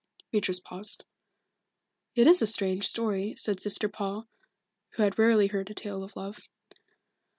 Beatrice 0.31 0.59
paused. 0.59 1.05
"It 2.15 2.25
is 2.25 2.41
a 2.41 2.47
strange 2.47 2.87
story," 2.87 3.35
said 3.37 3.59
Sister 3.59 3.87
Paul, 3.87 4.27
who 4.95 5.03
had 5.03 5.19
rarely 5.19 5.45
heard 5.45 5.69
a 5.69 5.75
tale 5.75 6.03
of 6.03 6.15
love. 6.15 6.49